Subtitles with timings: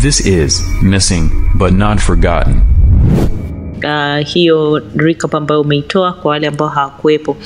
[0.00, 2.62] This is Missing but Not Forgotten.
[3.84, 7.36] uh, hiyo recap ambayo umeitoa kwa wale ambao hawakuwepo.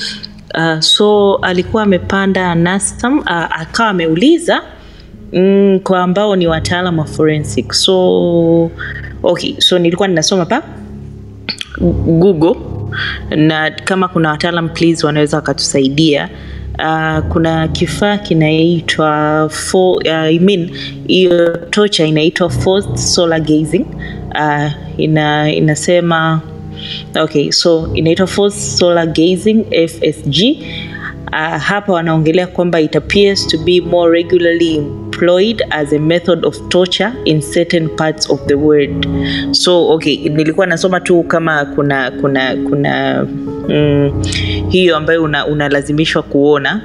[0.54, 4.62] Uh, so alikuwa amepanda nastam uh, akawa ameuliza
[5.32, 7.72] mm, kwa ambao ni wataalam wa forensic.
[7.72, 8.70] So
[9.22, 10.62] okay so nilikuwa ninasoma pa
[12.06, 12.54] google
[13.36, 16.28] na kama kuna wataalam please wanaweza wakatusaidia
[16.78, 20.70] Uh, kuna kifaa kinaitwa uh, I mean,
[21.06, 23.86] hiyo tocha inaitwa forced solar gazing.
[24.34, 26.40] Uh, ina, inasema
[27.22, 30.36] okay so inaitwa forced solar gazing fsg
[31.32, 34.82] uh, hapa wanaongelea kwamba it appears to be more regularly
[35.18, 39.06] employed as a method of torture in certain parts of the world.
[39.52, 43.24] So okay nilikuwa nasoma tu kama kuna kuna kuna
[43.68, 44.22] mm,
[44.70, 46.82] hiyo ambayo una- unalazimishwa kuona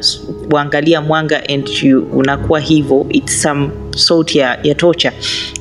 [0.49, 5.11] kuangalia mwanga and you, unakuwa hivyo its some sort ya, ya tocha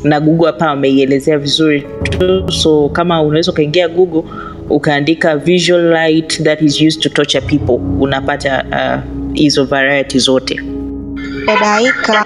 [0.04, 4.22] na google hapa ameielezea vizuri tu so kama unaweza ukaingia google
[4.70, 10.60] ukaandika visual light that is used to torture people unapata uh, hizo variety zote
[11.48, 12.18] Judaica.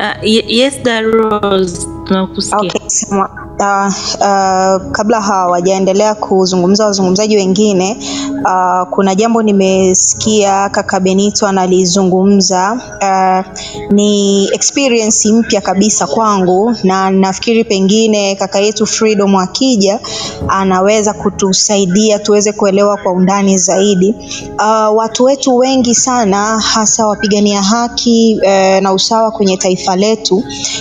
[0.00, 1.86] Ah, yes, there was.
[2.10, 3.47] No, okay, someone.
[3.60, 3.86] Uh,
[4.20, 7.96] uh, kabla hawajaendelea kuzungumza wazungumzaji wengine
[8.44, 13.60] uh, kuna jambo nimesikia kaka Benito analizungumza uh,
[13.92, 20.00] ni experience mpya kabisa kwangu na nafikiri pengine kaka yetu Freedom akija
[20.48, 24.14] anaweza kutusaidia tuweze kuelewa kwa undani zaidi.
[24.58, 30.36] Uh, watu wetu wengi sana hasa wapigania haki uh, na usawa kwenye taifa letu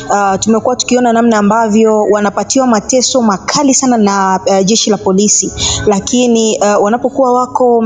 [0.10, 5.52] uh, tumekuwa tukiona namna ambavyo wanapatiwa mateso makali sana na uh, jeshi la polisi,
[5.86, 7.84] lakini uh, wanapokuwa wako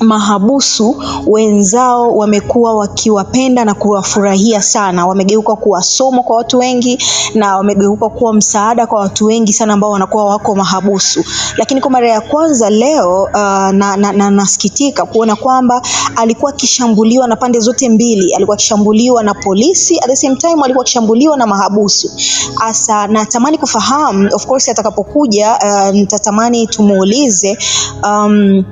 [0.00, 6.98] mahabusu wenzao wamekuwa wakiwapenda na kuwafurahia sana, wamegeuka kuwa somo kwa watu wengi
[7.34, 11.24] na wamegeuka kuwa msaada kwa watu wengi sana ambao wanakuwa wako mahabusu.
[11.56, 13.30] Lakini kwa mara ya kwanza leo uh,
[13.70, 15.82] na, na, na nasikitika kuona kwamba
[16.16, 20.82] alikuwa akishambuliwa na pande zote mbili, alikuwa akishambuliwa na polisi at the same time alikuwa
[20.84, 22.10] akishambuliwa na mahabusu.
[22.60, 27.58] Asa natamani kufahamu, of course atakapokuja uh, nitatamani tumuulize
[28.02, 28.64] um,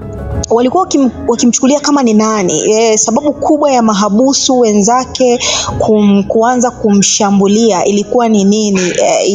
[0.53, 2.63] walikuwa wakim, wakimchukulia kama ni nani.
[2.73, 5.39] E, sababu kubwa ya mahabusu wenzake
[5.79, 8.81] kum, kuanza kumshambulia ilikuwa ni nini?
[9.03, 9.27] E,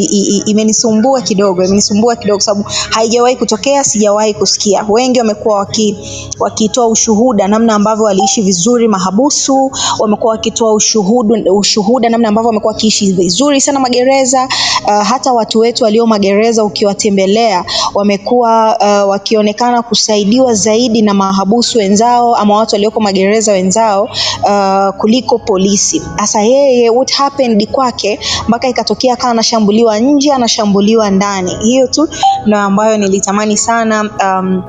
[0.45, 4.85] imenisumbua kidogo imenisumbua kidogo sababu haijawahi kutokea sijawahi kusikia.
[4.89, 5.97] Wengi wamekuwa waki,
[6.39, 13.11] wakitoa ushuhuda namna ambavyo waliishi vizuri mahabusu wamekuwa wakitoa ushuhuda, ushuhuda namna ambavyo wamekuwa wakiishi
[13.11, 14.49] vizuri sana magereza.
[14.85, 22.35] Uh, hata watu wetu walio magereza ukiwatembelea wamekuwa uh, wakionekana kusaidiwa zaidi na mahabusu wenzao
[22.35, 24.03] ama watu walioko magereza wenzao
[24.43, 26.01] uh, kuliko polisi.
[26.17, 31.55] hasa yeye what happened kwake mpaka ikatokea akawa anashambuliwa nje, anashambuliwa ndani.
[31.63, 32.09] Hiyo tu
[32.45, 34.63] ndo ambayo nilitamani sana um,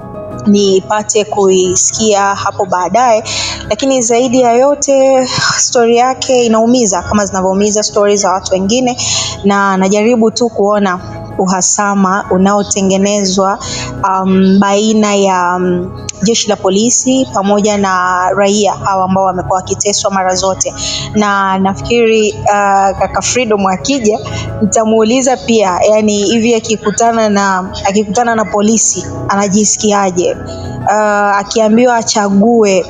[0.47, 3.25] nipate kuisikia hapo baadaye,
[3.71, 5.27] lakini zaidi ya yote
[5.57, 8.97] stori yake inaumiza kama zinavyoumiza stori za watu wengine,
[9.45, 11.01] na najaribu tu kuona
[11.39, 13.59] uhasama unaotengenezwa
[14.05, 15.91] um, baina ya um,
[16.23, 20.75] jeshi la polisi pamoja na raia hawa ambao wamekuwa wakiteswa mara zote,
[21.15, 24.19] na nafikiri uh, kaka Freedom akija
[24.63, 30.37] nitamuuliza pia, yani hivi akikutana na akikutana na polisi anajisikiaje?
[30.87, 32.87] Uh, akiambiwa achague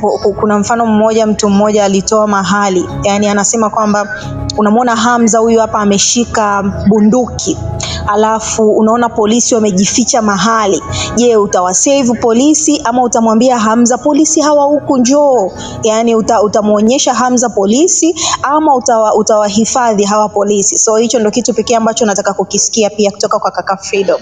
[0.00, 4.08] ku- ku- kuna mfano mmoja mtu mmoja alitoa mahali yani anasema kwamba
[4.56, 7.58] unamwona Hamza huyu hapa ameshika bunduki.
[8.06, 10.82] Alafu unaona polisi wamejificha mahali.
[11.16, 15.50] Je utawasave polisi ama utamwambia Hamza polisi hawa huku njoo.
[15.82, 20.78] Yani uta, utamwonyesha Hamza polisi ama utawa, utawahifadhi hawa polisi.
[20.78, 24.20] So hicho ndo kitu pekee ambacho nataka kukisikia pia kutoka kwa kaka Freedom.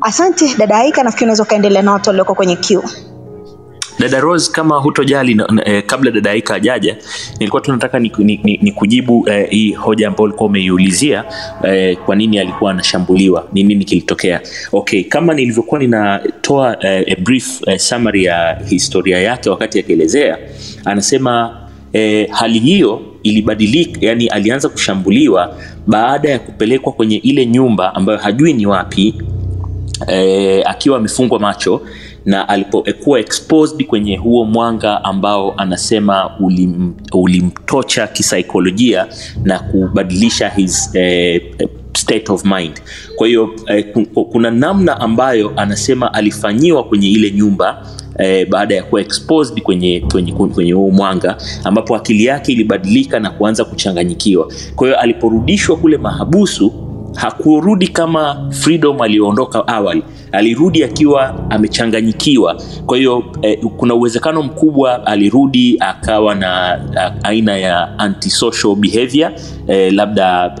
[0.00, 2.82] Asante dada Aika nafikiri unaweza ukaendelea na watu walioko kwenye queue
[4.00, 6.96] dada rose kama hutojali na, na, eh, kabla dada aika ajaja
[7.38, 11.24] nilikuwa tunataka ni, ni, ni, ni kujibu eh, hii hoja ambayo ulikuwa umeiulizia
[11.64, 14.40] eh, kwa nini alikuwa anashambuliwa ni nini kilitokea.
[14.72, 20.38] Okay kama nilivyokuwa ninatoa eh, brief eh, summary ya historia yake wakati akielezea
[20.84, 21.60] anasema
[21.92, 25.56] eh, hali hiyo ilibadilika yani alianza kushambuliwa
[25.86, 29.14] baada ya kupelekwa kwenye ile nyumba ambayo hajui ni wapi
[30.08, 31.82] eh, akiwa amefungwa macho
[32.24, 39.06] na alipokuwa exposed kwenye huo mwanga ambao anasema ulim, ulimtocha kisaikolojia
[39.44, 41.42] na kubadilisha his eh,
[41.96, 42.80] state of mind.
[43.16, 43.86] Kwa hiyo eh,
[44.32, 47.86] kuna namna ambayo anasema alifanyiwa kwenye ile nyumba
[48.18, 53.30] eh, baada ya kuwa exposed kwenye kwenye kwenye huo mwanga ambapo akili yake ilibadilika na
[53.30, 54.52] kuanza kuchanganyikiwa.
[54.76, 60.02] Kwa hiyo aliporudishwa kule mahabusu hakurudi kama freedom aliyoondoka awali.
[60.32, 62.62] Alirudi akiwa amechanganyikiwa.
[62.86, 69.32] Kwa hiyo eh, kuna uwezekano mkubwa alirudi akawa na a, aina ya antisocial behavior
[69.66, 70.54] eh, labda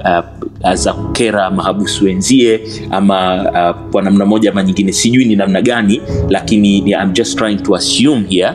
[0.74, 2.60] za kukera mahabusu wenzie
[2.90, 3.16] ama
[3.54, 7.74] a, kwa namna moja ama nyingine sijui ni namna gani lakini I'm just trying to
[7.76, 8.52] assume here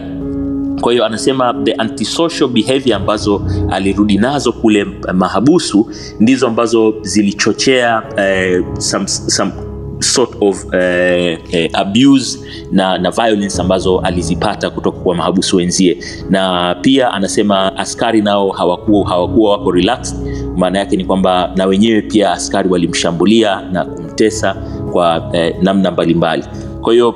[0.81, 3.42] kwa hiyo anasema the antisocial behavior ambazo
[3.72, 5.89] alirudi nazo kule mahabusu
[6.19, 9.51] ndizo ambazo zilichochea eh, some, some
[10.00, 12.39] sort of eh, eh, abuse
[12.72, 15.98] na, na violence ambazo alizipata kutoka kwa mahabusu wenzie.
[16.30, 20.16] Na pia anasema askari nao hawakuwa, hawakuwa wako relaxed.
[20.57, 24.54] Maana yake ni kwamba na wenyewe pia askari walimshambulia na kumtesa
[24.92, 26.44] kwa eh, namna mbalimbali.
[26.81, 27.16] Kwa hiyo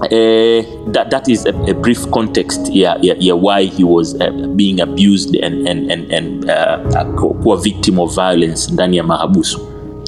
[0.00, 0.62] Uh,
[0.92, 4.80] that, that is a, a brief context yeah, yeah, yeah, why he was uh, being
[4.80, 7.04] abused and, and, and, and uh,
[7.42, 9.60] kuwa victim of violence ndani ya mahabusu.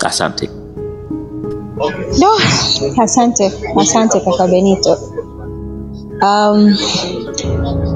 [0.05, 0.51] Asante.
[2.21, 2.29] No,
[3.03, 4.99] asante asante kaka Benito.
[6.23, 6.77] Um,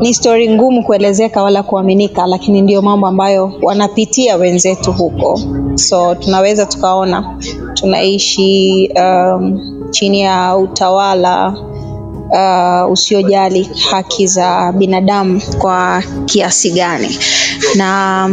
[0.01, 5.41] ni stori ngumu kuelezeka wala kuaminika, lakini ndio mambo ambayo wanapitia wenzetu huko,
[5.75, 7.39] so tunaweza tukaona
[7.75, 9.61] tunaishi um,
[9.91, 11.55] chini ya utawala
[12.31, 17.19] uh, usiojali haki za binadamu kwa kiasi gani.
[17.77, 18.31] Na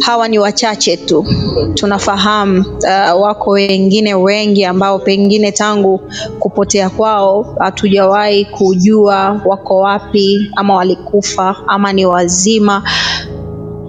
[0.00, 1.26] hawa ni wachache tu.
[1.74, 6.00] Tunafahamu uh, wako wengine wengi ambao pengine tangu
[6.38, 12.82] kupotea kwao hatujawahi kujua wako wapi ama walikufa ama ni wazima.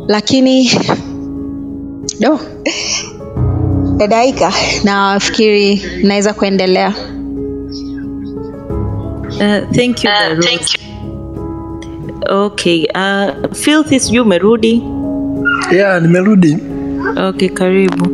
[0.07, 0.71] Lakini
[2.19, 2.39] do
[3.97, 6.93] dadaika nafikiri naweza kuendelea
[9.39, 10.79] Uh, thank you, Uh, thank you.
[12.29, 14.83] Okay, uh, Filthy sijui umerudi?
[15.71, 16.57] ya nimerudi
[17.17, 18.07] Okay, karibu.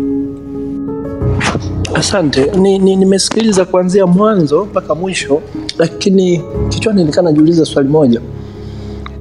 [1.96, 5.42] asante ni, ni, nimesikiliza kuanzia mwanzo mpaka mwisho
[5.78, 8.22] lakini kichwani nikaa najiuliza swali moja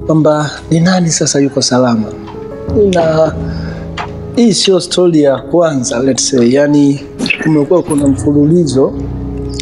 [0.05, 2.07] kwamba ni nani sasa yuko salama
[2.93, 3.33] na
[4.35, 6.99] hii sio stori ya kwanza let's say yani
[7.43, 8.93] kumekuwa kuna mfululizo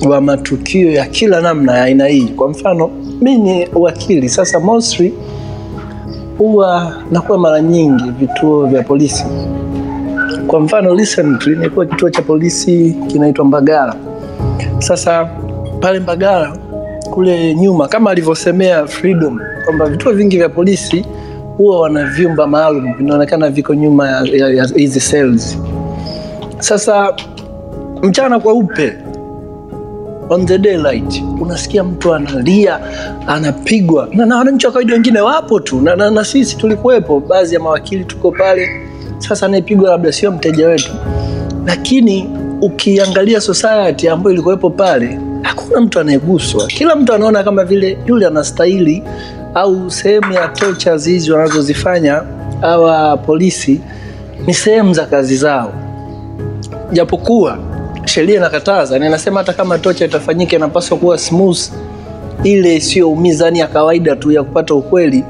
[0.10, 2.90] wa matukio ya kila namna ya aina hii kwa mfano
[3.22, 5.14] mi ni wakili sasa mostly
[6.38, 9.26] huwa nakuwa mara nyingi vituo vya polisi
[10.48, 13.96] kwa mfano recently nilikuwa kituo cha polisi kinaitwa Mbagala.
[14.80, 15.30] Sasa
[15.80, 16.58] pale Mbagala
[17.12, 21.06] kule nyuma, kama alivyosemea Freedom kwamba vituo vingi vya polisi
[21.58, 25.58] huwa wana vyumba maalum vinaonekana viko nyuma ya hizi cells.
[26.60, 27.14] Sasa
[28.04, 28.98] mchana kweupe
[30.32, 32.80] on the daylight unasikia mtu analia
[33.28, 34.08] anapigwa.
[34.14, 35.82] Na, na wananchi wa kawaida wengine wapo tu.
[35.82, 38.70] Na, na, na sisi tulikuwepo baadhi ya mawakili tuko pale.
[39.18, 40.92] Sasa anayepigwa labda sio mteja wetu.
[41.66, 42.30] Lakini
[42.62, 46.68] ukiangalia society ambayo ilikuwepo pale hakuna mtu anayeguswa.
[46.68, 49.04] Kila mtu anaona kama vile yule anastahili
[49.54, 52.24] au sehemu ya tochas hizi wanazozifanya
[52.62, 53.82] hawa polisi
[54.48, 55.74] ni sehemu za kazi zao.
[56.92, 57.58] Japokuwa
[58.06, 61.60] sheria inakataza na inasema hata kama tocha itafanyika inapaswa kuwa smooth.
[62.44, 65.24] Ile isiyoumiza yani ya kawaida tu ya kupata ukweli.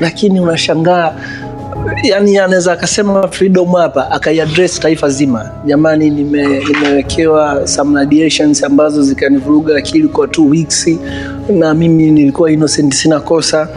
[0.00, 1.14] Lakini unashangaa
[2.02, 5.50] yani anaweza akasema freedom hapa akaiaddress taifa zima.
[5.66, 10.88] Jamani nime, nimewekewa some radiations ambazo zikanivuruga akili kwa two weeks
[11.48, 13.68] na mimi nilikuwa innocent sina kosa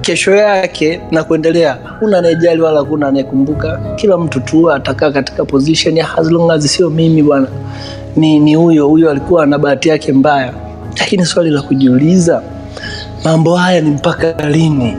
[0.00, 3.80] kesho yake na kuendelea Kuna anayejali wala kuna anayekumbuka.
[3.96, 7.46] Kila mtu tu atakaa katika position ya as long as sio mimi bwana
[8.16, 10.52] ni ni huyo huyo alikuwa na bahati yake mbaya.
[10.98, 12.42] Lakini swali la kujiuliza
[13.24, 14.96] mambo haya ni mpaka lini?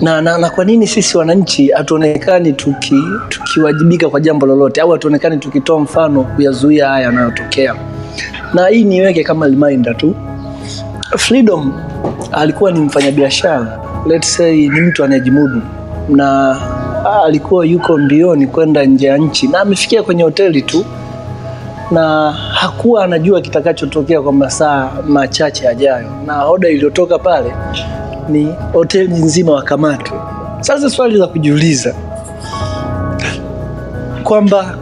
[0.00, 2.94] Na, na, na kwa nini sisi wananchi hatuonekani tuki,
[3.28, 7.74] tukiwajibika kwa jambo lolote au hatuonekani tukitoa mfano kuyazuia haya yanayotokea?
[8.54, 10.14] Na hii niweke kama reminder tu
[11.16, 11.72] freedom
[12.32, 13.78] alikuwa ni mfanyabiashara.
[14.06, 15.62] Let's say ni mtu anayejimudu.
[16.08, 16.56] Na
[17.24, 20.84] alikuwa yuko mbioni kwenda nje ya nchi na amefikia kwenye hoteli tu.
[21.90, 27.54] Na hakuwa anajua kitakachotokea kwa masaa machache ajayo, na oda iliyotoka pale
[28.28, 30.18] ni hoteli nzima wakamatwe.
[30.60, 31.94] Sasa swali la kujiuliza
[34.24, 34.74] kwamba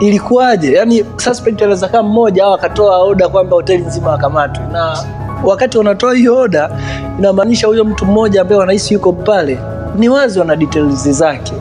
[0.00, 0.72] ilikuwaje?
[0.72, 4.64] Yani suspect anaweza kama mmoja au akatoa oda kwamba hoteli nzima wakamatwe.
[4.72, 4.98] Na
[5.44, 6.70] wakati wanatoa hiyo oda
[7.18, 9.58] inamaanisha huyo mtu mmoja ambaye wanahisi yuko pale
[9.98, 11.52] ni wazi wana details zake.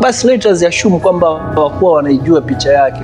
[0.00, 0.62] Basi let us
[1.00, 3.00] kwamba hawakuwa wanaijua picha yake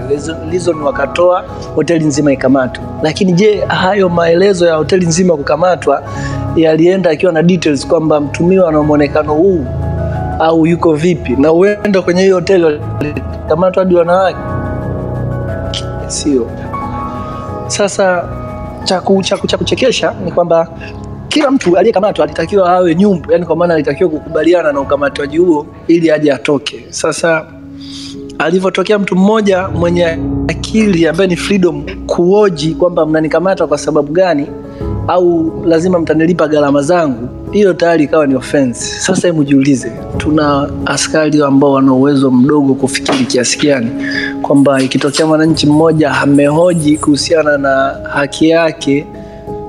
[0.50, 1.44] lizo ni wakatoa
[1.74, 2.84] hoteli nzima ikamatwa.
[3.02, 6.02] Lakini je hayo maelezo ya hoteli nzima kukamatwa
[6.56, 9.64] yalienda akiwa na details kwamba mtumiwa ana mwonekano huu
[10.38, 11.36] au yuko vipi?
[11.36, 14.38] Na huenda kwenye hiyo hoteli walikamatwa hadi wanawake?
[16.06, 16.46] Sio.
[17.66, 18.24] Sasa
[18.84, 19.00] cha
[19.58, 20.68] kuchekesha ni kwamba
[21.30, 26.10] kila mtu aliyekamatwa alitakiwa awe nyumbu yani kwa maana alitakiwa kukubaliana na ukamataji huo ili
[26.10, 26.86] aje atoke.
[26.90, 27.46] Sasa
[28.38, 30.18] alivyotokea mtu mmoja mwenye
[30.48, 34.46] akili ambaye ni freedom kuoji kwamba mnanikamata kwa sababu gani
[35.08, 39.00] au lazima mtanilipa gharama zangu hiyo tayari ikawa ni offense.
[39.00, 43.90] Sasa hebu jiulize tuna askari ambao wana uwezo mdogo kufikiri kiasi gani
[44.42, 49.06] kwamba ikitokea mwananchi mmoja amehoji kuhusiana na haki yake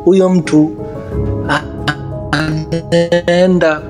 [0.05, 0.71] huyo mtu
[2.71, 3.81] anaenda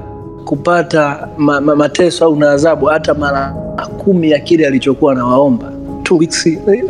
[0.46, 3.56] kupata ma, ma, mateso au na adhabu hata mara
[3.98, 5.72] kumi ya kile alichokuwa anawaomba.
[6.04, 6.18] Tu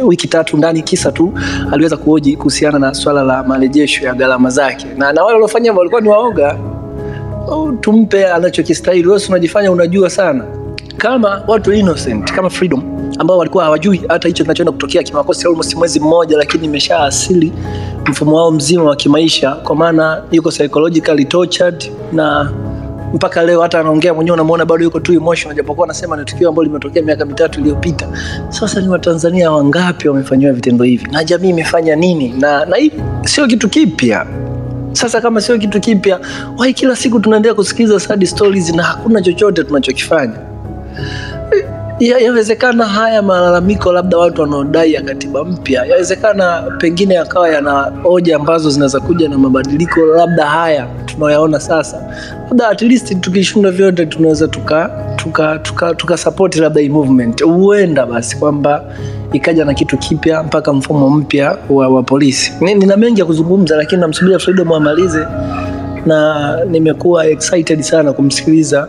[0.03, 1.33] wiki tatu ndani kisa tu
[1.71, 4.87] aliweza kuhoji kuhusiana na swala la marejesho ya gharama zake.
[4.97, 6.57] Na, na wale waliofanya walikuwa ni waoga.
[7.81, 9.07] Tumpe anachokistahili.
[9.07, 10.43] Wewe unajifanya unajua sana.
[10.97, 12.83] Kama watu innocent kama freedom
[13.21, 17.51] ambao walikuwa hawajui hata hicho kinachoenda kutokea kimakosa almost mwezi mmoja lakini imesha asili
[18.07, 19.51] mfumo wao mzima wa kimaisha.
[19.51, 22.51] Kwa maana yuko psychologically tortured na
[23.13, 26.63] mpaka leo hata anaongea mwenyewe unamwona bado yuko tu emotional japokuwa anasema ni tukio ambalo
[26.67, 28.07] limetokea miaka mitatu iliyopita.
[28.49, 31.07] Sasa ni watanzania wangapi wamefanyiwa vitendo hivi?
[31.11, 32.29] Na jamii imefanya nini?
[32.39, 32.91] Na na hii
[33.25, 34.25] sio kitu kipya.
[34.91, 36.19] Sasa kama sio kitu kipya
[36.57, 40.33] wai kila siku tunaendelea kusikiliza sad stories na hakuna chochote tunachokifanya.
[40.33, 41.30] Ya-
[42.01, 48.69] yawezekana haya malalamiko labda watu wanaodai ya katiba mpya yawezekana pengine yakawa yana hoja ambazo
[48.69, 52.01] zinaweza kuja na mabadiliko labda haya tunaoyaona sasa.
[52.47, 56.17] Labda at least tukishinda vyote tunaweza tuka tuka tuka, tuka
[56.59, 57.43] labda hii movement.
[57.43, 58.83] Huenda basi kwamba
[59.33, 62.53] ikaja na kitu kipya mpaka mfumo mpya wa, wa polisi.
[62.61, 65.25] Nina mengi ya kuzungumza lakini namsubiria freedom amalize
[66.05, 68.87] na nimekuwa excited sana kumsikiliza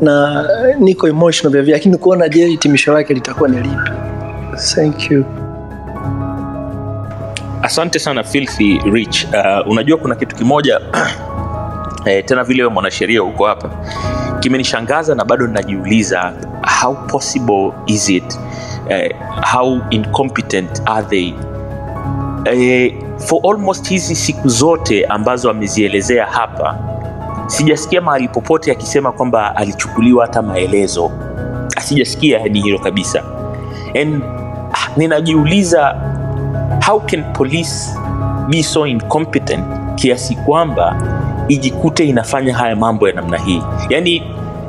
[0.00, 3.90] na eh, niko emotional vya lakini kuona je hitimisho lake litakuwa ni lipi?
[4.74, 5.24] Thank you.
[7.62, 9.24] Asante sana filthy rich.
[9.24, 10.80] Uh, unajua kuna kitu kimoja
[12.06, 13.70] eh, tena vile wewe mwanasheria huko hapa
[14.40, 16.32] kimenishangaza na bado ninajiuliza
[16.80, 18.38] how possible is it
[18.88, 19.14] eh,
[19.52, 21.34] how incompetent are they?
[22.44, 26.78] Eh, for almost hizi siku zote ambazo amezielezea hapa
[27.50, 31.10] sijasikia mahali popote akisema kwamba alichukuliwa hata maelezo.
[31.80, 33.22] Sijasikia hadi hilo kabisa.
[34.02, 34.22] And
[34.72, 35.96] ah, ninajiuliza
[36.86, 37.90] how can police
[38.48, 39.64] be so incompetent
[39.94, 40.96] kiasi kwamba
[41.48, 43.62] ijikute inafanya haya mambo ya namna hii?
[43.88, 44.22] Yaani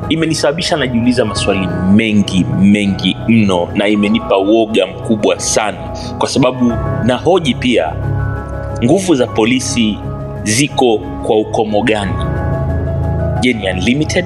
[0.08, 5.78] imenisababisha najiuliza maswali mengi mengi mno na imenipa uoga mkubwa sana.
[6.18, 6.72] Kwa sababu
[7.04, 7.92] nahoji pia
[8.84, 9.98] nguvu za polisi
[10.42, 12.31] ziko kwa ukomo gani
[13.42, 14.24] je ni unlimited.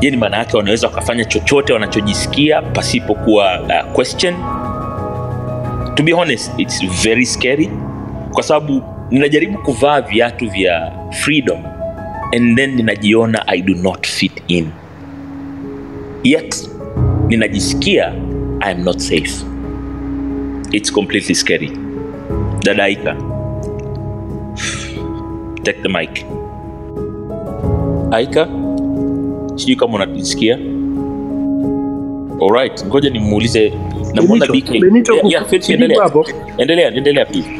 [0.00, 4.34] Je ni maana yake wanaweza wakafanya chochote wanachojisikia pasipokuwa uh, question.
[5.94, 7.70] To be honest it's very scary.
[8.32, 11.58] Kwa sababu ninajaribu kuvaa viatu vya freedom
[12.36, 14.68] and then ninajiona i do not fit in.
[16.24, 16.70] Yet
[17.28, 18.12] ninajisikia
[18.60, 19.44] i am not safe.
[20.72, 21.70] It's completely scary.
[22.64, 23.14] Dadaika.
[25.64, 26.24] Take the mic
[28.10, 28.48] aika
[29.54, 30.58] sijui kama unanisikia
[32.42, 33.72] alright ngoja nimuulize
[34.14, 34.80] namwona Benito, BK.
[34.80, 36.02] Benito, Yeah, yeah, Fitz, endelea.
[36.02, 36.26] hapo.
[36.58, 37.50] endelea endelea please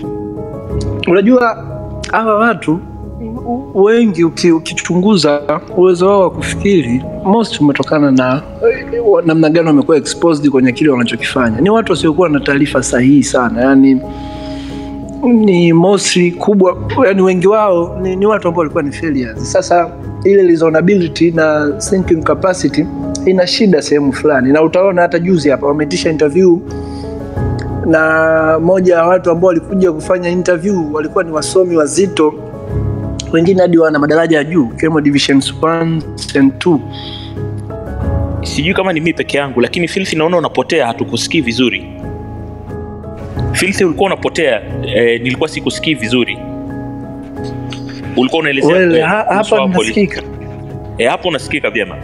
[1.08, 1.64] unajua
[2.12, 2.80] hawa watu
[3.74, 8.42] wengi ukichunguza uwezo wao wa kufikiri most umetokana na
[8.72, 13.60] eh, namna gani wamekuwa exposed kwenye kile wanachokifanya ni watu wasiokuwa na taarifa sahihi sana
[13.60, 14.00] yani
[15.22, 19.52] ni mostly kubwa yani wengi wao ni, ni watu ambao walikuwa ni failures.
[19.52, 19.90] Sasa
[20.24, 22.86] ile reasonability na thinking capacity
[23.26, 24.52] ina shida sehemu fulani.
[24.52, 26.58] Na utaona hata juzi hapa wameitisha interview
[27.86, 32.34] na moja ya watu ambao walikuja kufanya interview walikuwa ni wasomi wazito
[33.32, 36.02] wengine hadi wana madaraja ya juu ikiwemo divisions 1
[36.38, 36.78] and 2
[38.42, 41.99] sijui kama ni mii peke yangu lakini filthi naona unapotea hatukusikii vizuri
[43.60, 46.38] filthi ulikuwa unapotea eh, nilikuwa sikusikii vizuri.
[48.16, 50.22] Ulikuwa unaelezea Well, eh, ha, hapa nasikika
[50.98, 51.96] eh, hapo unasikika vyema?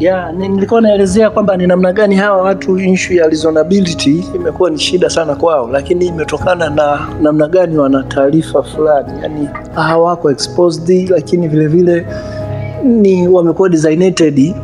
[0.00, 4.78] Ya ni- nilikuwa naelezea kwamba ni namna gani hawa watu issue ya reasonability imekuwa ni
[4.78, 9.12] shida sana kwao lakini imetokana na namna gani wana taarifa fulani.
[9.22, 12.06] Yani hawako exposed lakini vilevile vile
[12.84, 14.54] ni wamekuwa designated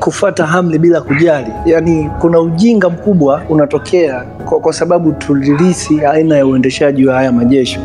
[0.00, 1.52] kufata hamli bila kujali.
[1.66, 7.80] Yaani kuna ujinga mkubwa unatokea kwa, kwa sababu tulilisi aina ya uendeshaji wa haya majeshi.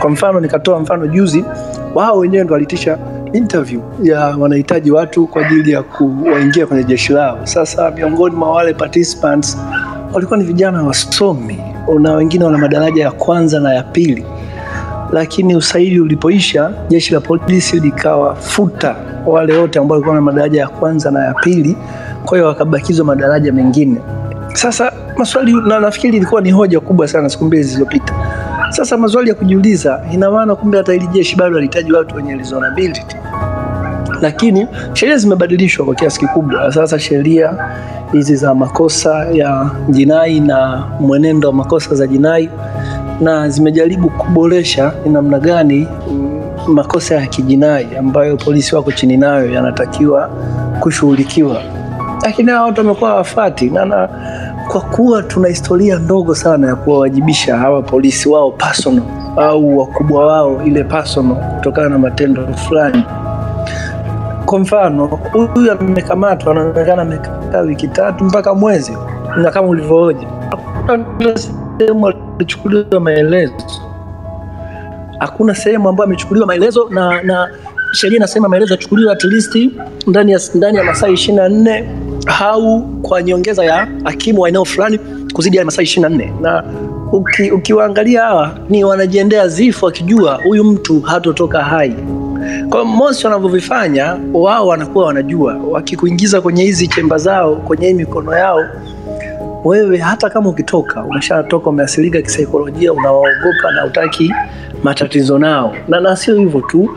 [0.00, 1.44] Kwa mfano nikatoa mfano juzi,
[1.94, 2.98] wao wenyewe ndo walitisha
[3.32, 7.38] interview ya wanahitaji watu kwa ajili ya kuwaingia kwenye jeshi lao.
[7.44, 9.58] Sasa miongoni mwa wale participants
[10.12, 11.58] walikuwa ni vijana wasomi
[12.00, 14.24] na wengine wana madaraja ya kwanza na ya pili
[15.12, 18.96] lakini usaili ulipoisha, jeshi la polisi likawafuta
[19.26, 21.76] wale wote ambao walikuwa na madaraja ya kwanza na ya pili,
[22.24, 24.00] kwa hiyo wakabakizwa madaraja mengine.
[24.54, 28.14] Sasa maswali na nafikiri ilikuwa ni hoja kubwa sana siku mbili zilizopita.
[28.70, 33.16] Sasa maswali ya kujiuliza, ina maana kumbe hata ili jeshi bado halihitaji watu wenye reasonability
[34.22, 36.72] lakini sheria zimebadilishwa kwa kiasi kikubwa.
[36.72, 37.54] Sasa sheria
[38.12, 42.50] hizi za makosa ya jinai na mwenendo wa makosa za jinai
[43.20, 45.88] na zimejaribu kuboresha ni namna gani
[46.72, 50.28] makosa ya kijinai ambayo polisi wako chini nayo yanatakiwa
[50.80, 51.62] kushughulikiwa,
[52.22, 54.08] lakini hawa watu wamekuwa wafati na,
[54.68, 59.02] kwa kuwa tuna historia ndogo sana ya kuwawajibisha hawa polisi wao personal
[59.36, 63.04] au wakubwa wao ile personal kutokana na matendo fulani.
[64.46, 65.06] Kwa mfano
[65.54, 68.92] huyu amekamatwa anaonekana amekaa wiki tatu mpaka mwezi
[69.36, 70.26] na kama ulivyohoja
[70.86, 71.34] hakuna
[71.78, 73.52] sehemu alichukuliwa maelezo
[75.18, 77.48] hakuna sehemu ambayo amechukuliwa maelezo na, na
[77.92, 79.58] sheria inasema maelezo yachukuliwe at least
[80.06, 81.88] ndani ya, ndani ya masaa ishirini na nne
[82.40, 84.98] au kwa nyongeza ya hakimu wa eneo fulani
[85.32, 86.32] kuzidi ya masaa ishirini na nne.
[86.40, 86.64] Na
[87.12, 91.94] uki, ukiwaangalia hawa ni wanajiendea zifu wakijua huyu mtu hatotoka hai.
[92.70, 95.56] Kwa mosi wanavyovifanya wao wanakuwa wanajua.
[95.70, 98.64] Wakikuingiza kwenye hizi chemba zao kwenye hii mikono yao
[99.64, 104.32] wewe hata kama ukitoka umeshatoka umeasilika kisaikolojia unawaogopa na utaki
[104.82, 105.74] matatizo nao.
[105.88, 106.90] Na, na sio hivyo tu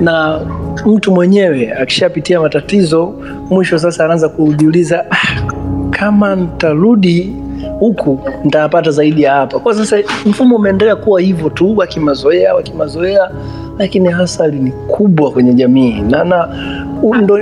[0.00, 0.40] na
[0.86, 3.14] mtu mwenyewe akishapitia matatizo
[3.50, 5.42] mwisho sasa anaanza kujiuliza ah,
[5.90, 7.36] kama nitarudi
[7.78, 9.58] huku nitayapata zaidi ya hapa.
[9.58, 13.30] Kwa sasa mfumo umeendelea kuwa hivyo tu wakimazoea wakimazoea
[13.78, 16.00] lakini hasari ni kubwa kwenye jamii.
[16.10, 16.48] Na, na,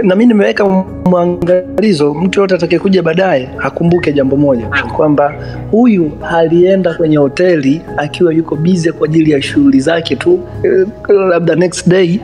[0.03, 0.65] na mi nimeweka
[1.07, 5.35] mwangalizo mtu yoyote atakayekuja baadaye akumbuke jambo moja kwamba
[5.71, 11.54] huyu alienda kwenye hoteli akiwa yuko bize kwa ajili ya shughuli zake tu eh, labda
[11.54, 12.21] next day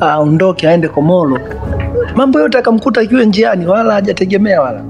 [0.00, 1.38] aondoke aende komoro
[2.16, 4.84] mambo yote akamkuta akiwa njiani wala hajategemea wala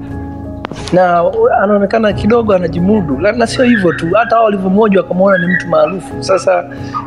[0.93, 1.23] na
[1.63, 6.23] anaonekana kidogo anajimudu na, na sio hivyo tu hata hao walivyommoja wakamwona ni mtu maarufu.
[6.23, 6.63] Sasa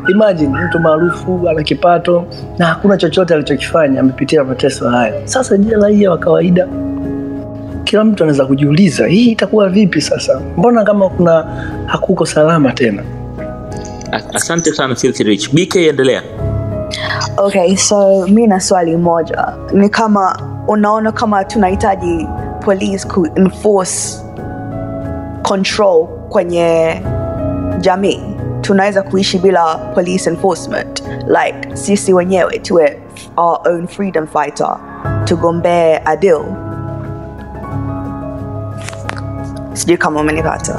[0.09, 2.25] imagine mtu maarufu ana kipato
[2.57, 6.67] na hakuna chochote alichokifanya amepitia mateso haya sasa je raia wa kawaida
[7.83, 10.41] kila mtu anaweza kujiuliza hii itakuwa vipi sasa?
[10.57, 11.45] Mbona kama kuna
[11.85, 13.03] hakuko salama tena?
[14.33, 15.53] Asante sana Filthy Rich.
[15.53, 16.21] bk endelea.
[17.37, 19.47] Okay so mi na swali moja.
[19.73, 22.27] Ni kama unaona kama tunahitaji
[22.69, 24.21] police ku enforce
[25.43, 27.01] control kwenye
[27.79, 28.19] jamii.
[28.61, 31.03] Tunaweza kuishi bila police enforcement.
[31.27, 32.99] Like sisi wenyewe tuwe
[33.37, 34.77] our own freedom fighter.
[35.25, 36.39] Tugombee adil
[39.73, 40.77] sijui kama umenipata.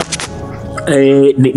[0.87, 1.53] Eh, ni-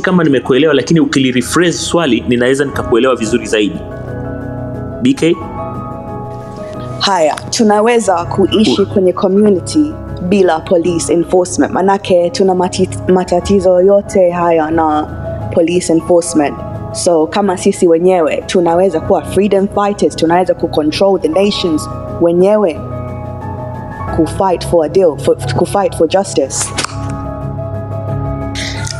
[0.00, 3.80] kama nimekuelewa lakini ukilirephrase swali ninaweza nikakuelewa vizuri zaidi.
[5.02, 5.36] Bk
[7.02, 9.92] haya tunaweza kuishi kwenye community
[10.28, 11.72] bila police enforcement.
[11.72, 15.02] Manake tuna mati, matatizo yote haya na
[15.54, 16.54] police enforcement.
[16.92, 21.88] So kama sisi wenyewe tunaweza kuwa freedom fighters tunaweza kucontrol the nations
[22.20, 22.80] wenyewe
[24.16, 26.68] kufight for a deal for, kufight for justice.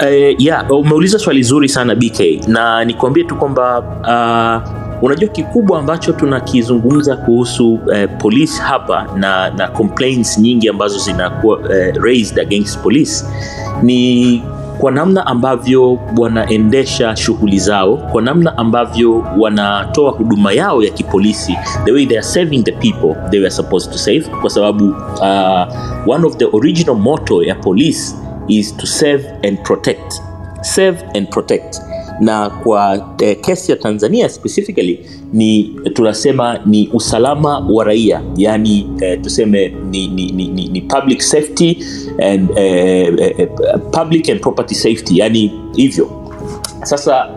[0.00, 6.12] Eh, yeah, umeuliza swali zuri sana BK na nikuambie tu kwamba uh, unajua kikubwa ambacho
[6.12, 13.24] tunakizungumza kuhusu eh, police hapa na, na complaints nyingi ambazo zinakuwa eh, raised against police
[13.82, 14.42] ni
[14.78, 21.92] kwa namna ambavyo wanaendesha shughuli zao kwa namna ambavyo wanatoa huduma yao ya kipolisi the
[21.92, 26.26] way they are serving the people they were supposed to save kwa sababu uh, one
[26.26, 28.14] of the original motto ya police
[28.48, 30.12] is to serve and protect
[30.60, 31.80] serve and protect
[32.20, 34.98] na kwa eh, kesi ya tanzania specifically
[35.32, 35.62] ni
[35.94, 38.22] tunasema ni usalama wa raia.
[38.36, 41.78] Yaani eh, tuseme ni, ni, ni, ni, ni public safety
[42.32, 43.48] and eh, eh,
[43.90, 45.18] public and property safety.
[45.18, 46.08] Yani hivyo.
[46.82, 47.28] Sasa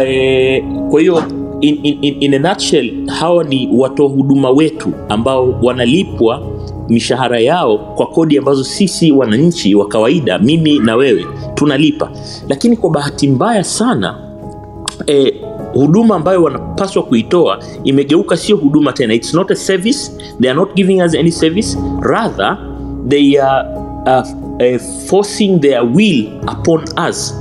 [0.00, 1.22] eh, kwa hiyo
[1.60, 6.42] in, in, in, in a nutshell hawa ni watoa huduma wetu ambao wanalipwa
[6.88, 12.10] mishahara yao kwa kodi ambazo sisi wananchi wa kawaida mimi na wewe tunalipa.
[12.48, 14.18] Lakini kwa bahati mbaya sana
[15.06, 15.34] e,
[15.74, 19.14] huduma ambayo wanapaswa kuitoa imegeuka sio huduma tena.
[19.14, 20.12] It's not a service.
[20.40, 21.78] They are not giving us any service.
[22.00, 22.58] Rather
[23.08, 23.68] they are
[24.06, 24.26] uh,
[24.60, 27.34] uh, forcing their will upon us.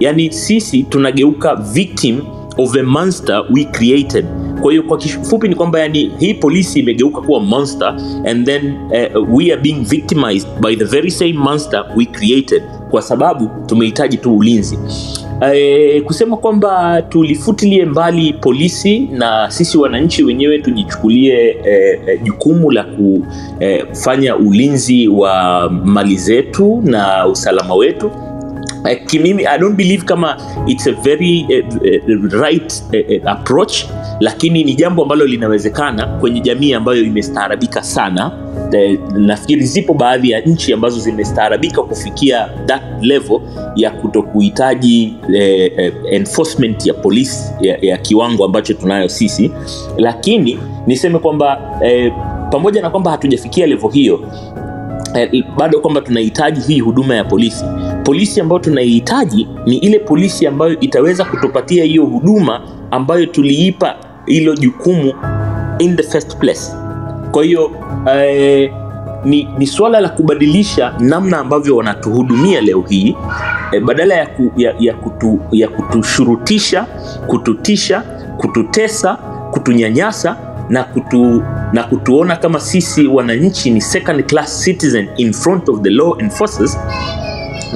[0.00, 2.20] Yani sisi tunageuka victim
[2.58, 4.26] of a monster we created
[4.68, 8.74] kwa hiyo kwa kifupi ni kwamba yani hii polisi imegeuka kuwa monster and then
[9.16, 14.16] uh, we are being victimized by the very same monster we created kwa sababu tumehitaji
[14.16, 14.78] tu ulinzi.
[15.54, 21.56] E, kusema kwamba tulifutilie mbali polisi na sisi wananchi wenyewe tujichukulie
[22.22, 22.84] jukumu e, la
[23.90, 28.10] kufanya ulinzi wa mali zetu na usalama wetu
[28.84, 30.36] Uh, kimimi i don't believe kama
[30.66, 33.84] it's a very uh, uh, right uh, uh, approach
[34.20, 38.32] lakini ni jambo ambalo linawezekana kwenye jamii ambayo imestaarabika sana.
[39.16, 43.40] Nafikiri zipo baadhi ya nchi ambazo zimestaarabika kufikia that level
[43.76, 49.50] ya kuto kuhitaji eh, enforcement ya polisi ya, ya kiwango ambacho tunayo sisi.
[49.96, 52.12] Lakini niseme kwamba eh,
[52.50, 54.20] pamoja na kwamba hatujafikia levo hiyo
[55.14, 57.64] eh, bado kwamba tunahitaji hii huduma ya polisi
[58.08, 63.94] polisi ambayo tunaihitaji ni ile polisi ambayo itaweza kutupatia hiyo huduma ambayo tuliipa
[64.26, 65.12] hilo jukumu
[65.78, 66.60] in the first place.
[67.30, 67.70] Kwa hiyo
[68.14, 68.72] eh,
[69.24, 73.16] ni, ni suala la kubadilisha namna ambavyo wanatuhudumia leo hii
[73.72, 76.86] eh, badala ya, ku, ya, ya, kutu, ya kutushurutisha
[77.26, 78.00] kututisha
[78.36, 79.14] kututesa
[79.50, 80.36] kutunyanyasa
[80.68, 81.42] na kutu
[81.72, 86.78] na kutuona kama sisi wananchi ni second class citizen in front of the law enforcers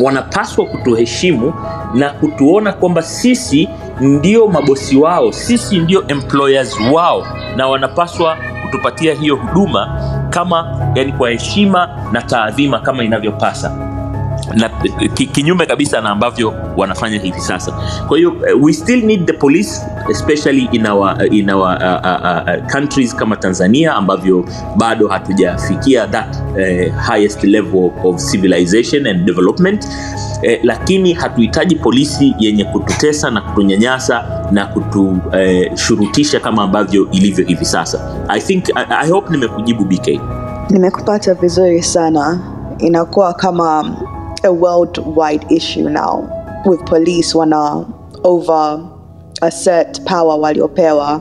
[0.00, 1.54] wanapaswa kutuheshimu
[1.94, 3.68] na kutuona kwamba sisi
[4.00, 7.26] ndio mabosi wao sisi ndio employers wao
[7.56, 10.00] na wanapaswa kutupatia hiyo huduma
[10.30, 13.91] kama yani kwa heshima na taadhima kama inavyopasa
[14.54, 14.68] na
[15.14, 17.72] ki, kinyume kabisa na ambavyo wanafanya hivi sasa.
[18.08, 22.64] Kwa hiyo uh, we still need the police especially in our, in our uh, uh,
[22.64, 24.44] uh, countries kama tanzania ambavyo
[24.76, 29.86] bado hatujafikia that uh, highest level of civilization and development.
[30.42, 37.64] Eh, lakini hatuhitaji polisi yenye kututesa na kutunyanyasa na kutushurutisha eh, kama ambavyo ilivyo hivi
[37.64, 38.24] sasa.
[38.28, 40.20] I think I, I hope nimekujibu bk
[40.70, 42.40] nimekupata vizuri sana.
[42.78, 43.96] Inakuwa kama
[44.44, 46.28] a worldwide issue now
[46.66, 47.86] with police wana
[48.24, 48.80] over
[49.40, 51.20] assert power waliopewa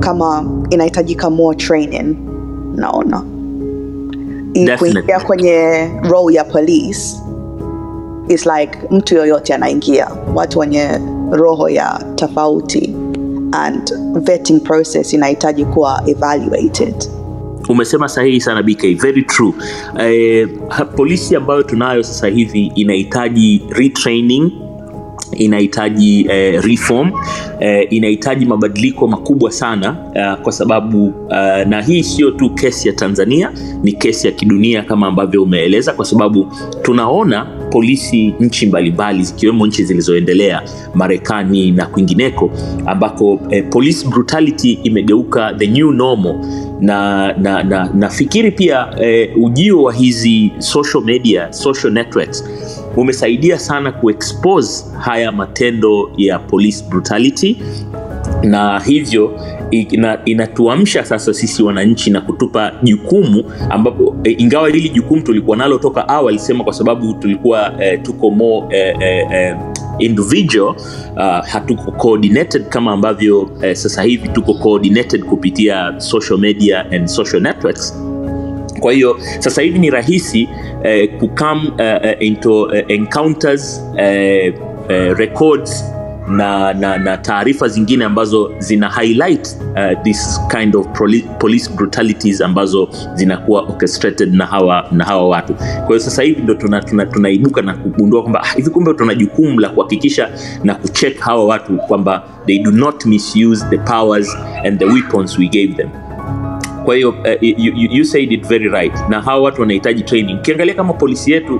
[0.00, 2.16] kama inahitajika more training.
[2.76, 3.22] Naona
[4.78, 7.16] kuingia kwenye role ya police
[8.28, 10.08] is like mtu yoyote anaingia.
[10.34, 10.88] Watu wenye
[11.30, 12.96] roho ya tofauti
[13.52, 16.94] and vetting process inahitaji kuwa evaluated
[17.68, 19.52] umesema sahihi sana bk very true.
[19.98, 20.48] Eh,
[20.96, 24.52] polisi ambayo tunayo sasa hivi inahitaji retraining
[25.32, 27.12] inahitaji eh, reform
[27.60, 32.94] eh, inahitaji mabadiliko makubwa sana uh, kwa sababu uh, na hii sio tu kesi ya
[32.94, 33.52] tanzania
[33.82, 36.52] ni kesi ya kidunia kama ambavyo umeeleza kwa sababu
[36.82, 40.62] tunaona polisi nchi mbalimbali zikiwemo nchi zilizoendelea
[40.94, 42.50] marekani na kwingineko
[42.86, 46.34] ambako eh, police brutality imegeuka the new normal.
[46.80, 52.44] Na na na nafikiri pia eh, ujio wa hizi social media social networks
[52.96, 57.56] umesaidia sana kuexpose haya matendo ya police brutality.
[58.42, 65.22] Na hivyo ina, inatuamsha sasa sisi wananchi na kutupa jukumu ambapo e, ingawa hili jukumu
[65.22, 69.56] tulikuwa nalo toka awali sema kwa sababu tulikuwa e, tuko more e, e, e,
[69.98, 70.74] individual
[71.16, 77.42] uh, hatuko coordinated kama ambavyo eh, sasa hivi tuko coordinated kupitia social media and social
[77.42, 78.02] networks.
[78.80, 80.48] Kwa hiyo sasa hivi ni rahisi
[80.82, 85.84] eh, kukam uh, into uh, encounters uh, uh, records
[86.28, 90.86] na, na, na taarifa zingine ambazo zina highlight uh, this kind of
[91.38, 95.54] police brutalities ambazo zinakuwa orchestrated na hawa na hawa watu.
[95.54, 99.14] Kwa hiyo sasa hivi ndo tunaibuka tuna, tuna, na kugundua kwamba ah, hivi kumbe tuna
[99.14, 100.30] jukumu la kuhakikisha
[100.64, 104.36] na kucheck hawa watu kwamba they do not misuse the powers
[104.66, 105.88] and the weapons we gave them
[106.86, 108.92] kwa hiyo uh, you, you, you said it very right.
[109.08, 110.34] Na hawa watu wanahitaji training.
[110.38, 111.54] Ukiangalia kama polisi yetu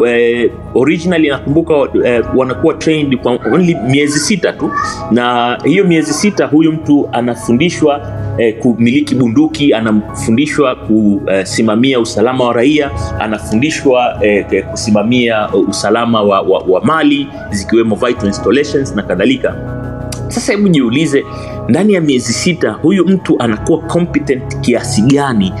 [0.00, 1.88] uh, originally nakumbuka uh,
[2.34, 4.70] wanakuwa trained kwa only miezi sita tu.
[5.10, 8.00] Na hiyo miezi sita huyu mtu anafundishwa
[8.38, 16.84] eh, kumiliki bunduki anafundishwa kusimamia usalama wa raia anafundishwa eh, kusimamia usalama wa, wa, wa
[16.84, 19.75] mali zikiwemo vital installations na kadhalika
[20.28, 21.24] sasa hebu jiulize
[21.68, 25.52] ndani ya miezi sita huyu mtu anakuwa competent kiasi gani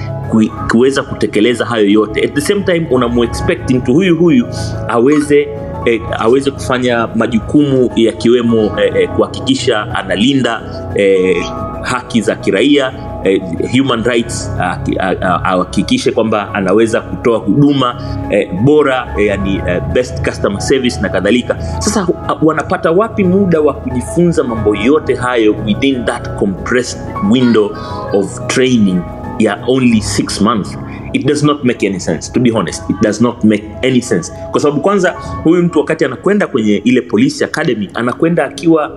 [0.70, 2.24] kuweza kutekeleza hayo yote?
[2.24, 4.46] At the same time unamuexpect mtu huyu huyu
[4.88, 5.48] aweze
[5.84, 10.60] eh, aweze kufanya majukumu yakiwemo eh, eh, kuhakikisha analinda
[10.94, 11.36] eh,
[11.82, 12.92] haki za kiraia
[13.30, 13.42] eh,
[13.78, 19.82] human rights ahaki- ah, ah, ahakikishe kwamba anaweza kutoa huduma eh, bora eh, yani eh,
[19.92, 21.56] best customer service na kadhalika.
[21.78, 27.70] Sasa ah, wanapata wapi muda wa kujifunza mambo yote hayo within that compressed window
[28.12, 29.00] of training
[29.38, 30.78] ya only six months?
[31.12, 32.82] It does not make any sense to be honest.
[32.90, 34.32] It does not make any sense.
[34.50, 38.90] Kwa sababu kwanza huyu mtu wakati anakwenda kwenye ile police academy anakwenda akiwa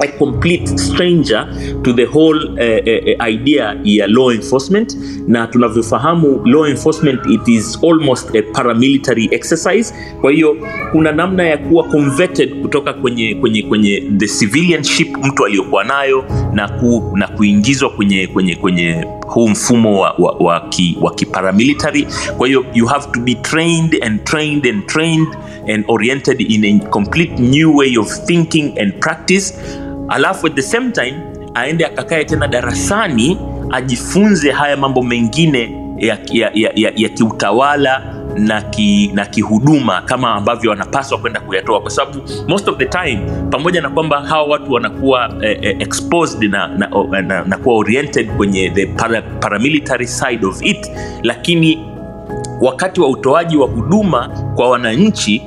[0.00, 1.46] a complete stranger
[1.82, 2.80] to the whole uh,
[3.20, 4.96] uh, idea ya law enforcement.
[5.28, 9.94] Na tunavyofahamu law enforcement it is almost a paramilitary exercise.
[10.20, 10.56] Kwa hiyo
[10.92, 16.68] kuna namna ya kuwa converted kutoka kwenye kwenye kwenye the civilianship mtu aliyokuwa nayo na,
[16.68, 22.06] ku, na kuingizwa kwenye kwenye kwenye huu mfumo wa, wa, wa, ki, wa kiparamilitary.
[22.38, 25.28] Kwa hiyo you have to be trained and trained and trained
[25.74, 29.54] and oriented in a complete new way of thinking and practice
[30.08, 31.14] alafu at the same time
[31.54, 33.38] aende akakae tena darasani
[33.70, 38.02] ajifunze haya mambo mengine ya, ya, ya, ya, ya kiutawala
[38.38, 41.80] na ki, na kihuduma kama ambavyo wanapaswa kwenda kuyatoa.
[41.80, 46.42] Kwa sababu most of the time pamoja na kwamba hawa watu wanakuwa eh, eh, exposed
[46.50, 50.90] na, na, na, na, na kuwa oriented kwenye the para, paramilitary side of it
[51.22, 51.84] lakini
[52.60, 55.42] wakati wa utoaji wa huduma kwa wananchi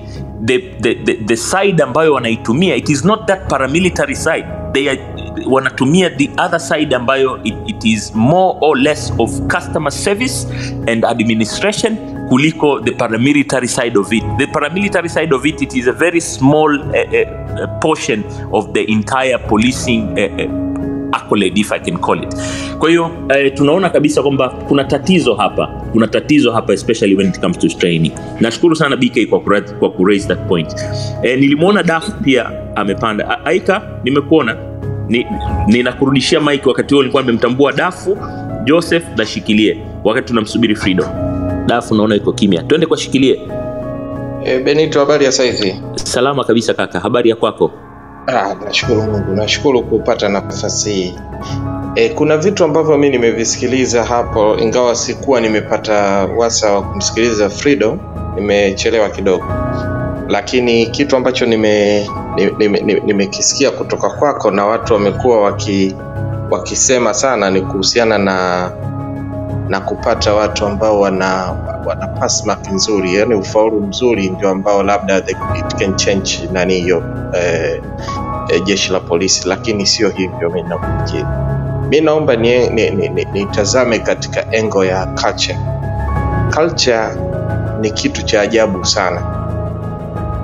[0.45, 4.45] the, the, the, the side ambayo wanaitumia it is not that paramilitary side.
[4.73, 4.99] They are,
[5.47, 10.47] wanatumia the other side ambayo it, it is more or less of customer service
[10.87, 11.97] and administration
[12.29, 14.23] kuliko the paramilitary side of it.
[14.37, 18.23] The paramilitary side of it it is a very small uh, uh, portion
[18.53, 20.69] of the entire policing uh, uh,
[21.55, 22.35] if I can call it.
[22.79, 27.39] Kwa hiyo uh, tunaona kabisa kwamba kuna tatizo hapa, kuna tatizo hapa especially when it
[27.39, 28.11] comes to training.
[28.39, 30.75] Nashukuru sana BK kwa kura, kwa kuraise that point.
[31.23, 33.45] e, nilimwona Daf pia amepanda.
[33.45, 34.55] Aika, nimekuona
[35.09, 35.25] ni,
[35.67, 38.17] ninakurudishia mic wakati huo nilikuwa nimemtambua Dafu
[38.63, 41.05] Joseph na Shikilie wakati tunamsubiri frido
[41.65, 43.41] Dafu naona iko kimya, twende kwa Shikilie.
[44.45, 45.75] E, Benito, habari ya saizi?
[45.95, 47.71] Salama kabisa kaka, habari ya kwako?
[48.33, 51.13] Ah, nashukuru Mungu, nashukuru kupata nafasi hii.
[51.95, 57.97] E, kuna vitu ambavyo mi nimevisikiliza hapo, ingawa sikuwa nimepata wasa wa kumsikiliza Frido,
[58.35, 59.45] nimechelewa kidogo,
[60.27, 63.29] lakini kitu ambacho nimekisikia nime, nime, nime
[63.77, 65.95] kutoka kwako na watu wamekuwa waki,
[66.51, 68.71] wakisema sana ni kuhusiana na
[69.69, 71.55] na kupata watu ambao wana
[71.85, 76.81] wana pass mark nzuri, yani ufaulu mzuri ndio ambao labda the, it can change nani
[76.81, 77.03] hiyo
[77.33, 77.81] eh,
[78.49, 80.49] eh, jeshi la polisi, lakini sio hivyo.
[80.49, 81.25] Mimi nafikiri
[81.89, 85.59] mi naomba nitazame ni, ni, ni, katika engo ya culture.
[86.55, 87.07] Culture
[87.81, 89.21] ni kitu cha ajabu sana.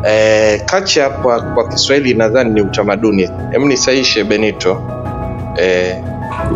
[0.08, 3.30] Eh, culture kwa, kwa Kiswahili nadhani ni utamaduni.
[3.52, 4.82] Hem, nisaishe Benito.
[5.58, 5.98] Eh,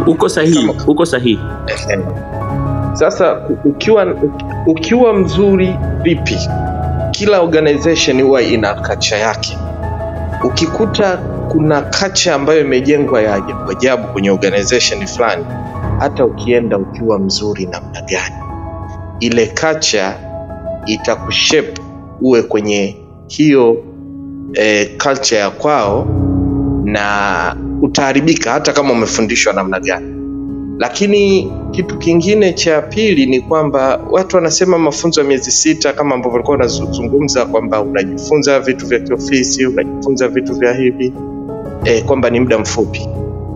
[0.08, 1.40] Uko sahihi, uko sahihi.
[1.68, 2.39] Ehe.
[3.00, 4.16] Sasa ukiwa
[4.68, 6.38] ukiwa mzuri vipi,
[7.12, 9.58] kila organization huwa ina kacha yake.
[10.44, 11.18] Ukikuta
[11.52, 15.46] kuna kacha ambayo imejengwa ya ajabu kwenye organization fulani,
[16.00, 18.36] hata ukienda ukiwa mzuri namna gani,
[19.20, 20.16] ile kacha
[20.86, 21.82] itakushape
[22.22, 23.78] uwe kwenye hiyo
[24.54, 26.08] eh, culture ya kwao
[26.84, 30.09] na utaharibika hata kama umefundishwa namna gani
[30.80, 36.32] lakini kitu kingine cha pili ni kwamba watu wanasema mafunzo ya miezi sita kama ambavyo
[36.34, 41.14] walikuwa wanazungumza kwamba unajifunza vitu vya kiofisi unajifunza vitu vya hivi
[41.84, 43.10] e, kwamba ni muda mfupi.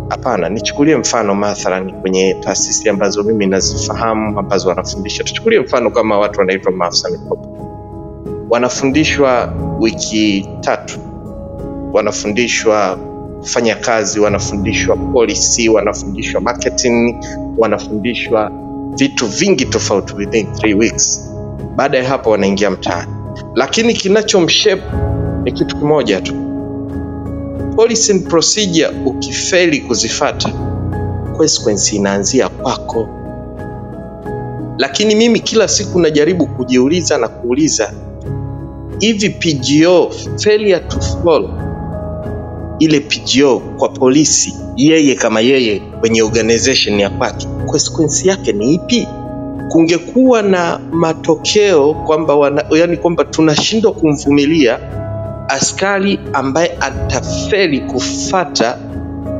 [0.09, 5.23] Hapana nichukulie mfano mathalan kwenye taasisi ambazo mimi nazifahamu ambazo wanafundisha.
[5.23, 7.57] Tuchukulie mfano kama watu wanaitwa maafisa mikopo.
[8.49, 10.99] Wanafundishwa wiki tatu.
[11.93, 12.97] Wanafundishwa
[13.43, 17.15] kufanya kazi wanafundishwa policy wanafundishwa marketing
[17.57, 18.51] wanafundishwa
[18.95, 21.29] vitu vingi tofauti within three weeks.
[21.75, 23.11] Baada ya hapo wanaingia mtaani.
[23.55, 24.83] Lakini kinachomshape
[25.43, 26.33] ni kitu kimoja tu.
[27.75, 30.49] Policy and procedure ukifeli kuzifata
[31.37, 33.07] consequence inaanzia kwako.
[34.77, 37.93] Lakini mimi kila siku najaribu kujiuliza na kuuliza
[38.99, 41.72] hivi pgo failure to follow
[42.83, 49.07] ile PGO kwa polisi, yeye kama yeye kwenye organization ya kwake, consequence yake ni ipi?
[49.69, 54.79] Kungekuwa na matokeo kwamba wana, yani kwamba tunashindwa kumvumilia
[55.47, 58.77] askari ambaye atafeli kufata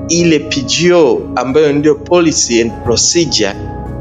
[0.10, 3.54] ile PGO ambayo ndio policy and procedure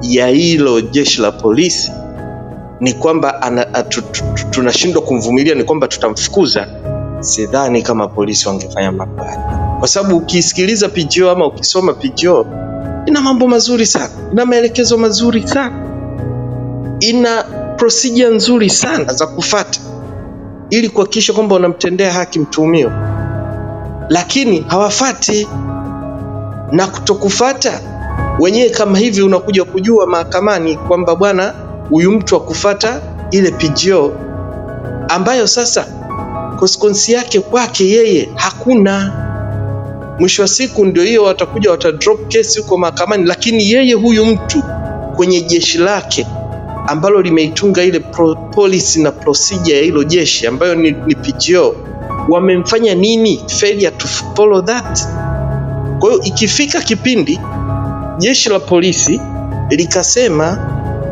[0.03, 1.93] ya hilo jeshi la polisi,
[2.81, 3.53] ni kwamba
[4.51, 6.67] tunashindwa kumvumilia ni kwamba tutamfukuza
[7.23, 9.25] sidhani kama polisi wangefanya mambo
[9.79, 12.47] kwa sababu ukisikiliza PGO ama ukisoma PGO
[13.07, 14.09] ina mambo mazuri sana.
[14.33, 15.87] Ina maelekezo mazuri sana.
[17.01, 17.43] Ina
[17.77, 19.81] procedure nzuri sana za kufata.
[20.71, 22.93] Ili kuhakikisha kwamba unamtendea haki mtuhumiwa.
[24.09, 25.49] Lakini hawafati.
[26.73, 27.81] Na kutokufata
[28.41, 31.55] wenyewe kama hivi unakuja kujua mahakamani kwamba bwana
[31.91, 34.13] huyu mtu akufata ile PGO
[35.09, 35.87] ambayo sasa
[36.63, 39.13] consequence yake kwake yeye hakuna.
[40.19, 44.63] Mwisho wa siku ndio hiyo watakuja watadrop kesi huko mahakamani lakini yeye huyu mtu
[45.17, 46.27] kwenye jeshi lake
[46.87, 51.77] ambalo limeitunga ile pro, policy na procedure ya hilo jeshi ambayo ni, ni PGO
[52.29, 53.45] wamemfanya nini?
[53.47, 55.07] Failure to follow that.
[55.99, 57.41] Kwa hiyo ikifika kipindi
[58.19, 59.21] jeshi la polisi
[59.71, 60.59] likasema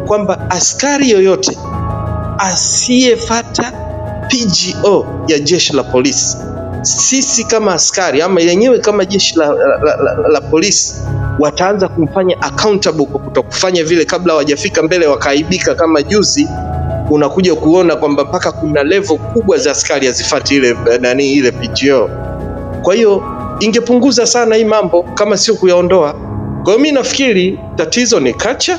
[0.06, 1.58] kwamba askari yoyote
[2.38, 3.89] asiyefata
[4.30, 6.36] PGO ya jeshi la polisi,
[6.82, 10.94] sisi kama askari ama yenyewe kama jeshi la, la, la, la, la polisi
[11.38, 16.48] wataanza kumfanya accountable kwa kutokufanya vile kabla hawajafika mbele wakaaibika, kama juzi
[17.10, 22.10] unakuja kuona kwamba mpaka kuna level kubwa za askari hazifuati ile nani ile PGO.
[22.82, 23.22] Kwa hiyo
[23.60, 26.12] ingepunguza sana hii mambo kama sio kuyaondoa.
[26.64, 28.78] Kwa hiyo mi nafikiri tatizo ni kacha,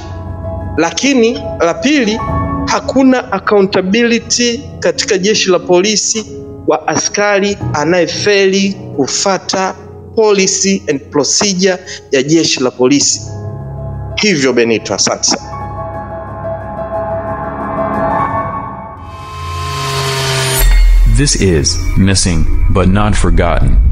[0.78, 2.20] lakini la pili
[2.68, 6.26] hakuna accountability katika jeshi la polisi
[6.68, 9.76] wa askari anayefeli kufata
[10.16, 11.78] policy and procedure
[12.12, 13.22] ya jeshi la polisi.
[14.16, 15.52] Hivyo Benito, asante sana.
[21.18, 23.91] This is Missing but Not Forgotten.